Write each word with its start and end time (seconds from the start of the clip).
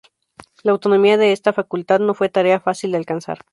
La 0.63 0.71
autonomía 0.71 1.15
de 1.15 1.31
esta 1.31 1.53
Facultad 1.53 1.99
no 1.99 2.15
fue 2.15 2.27
tarea 2.27 2.59
fácil 2.59 2.91
de 2.91 2.97
alcanzar. 2.97 3.41